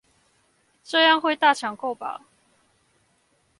[0.83, 2.21] 這樣會大搶購吧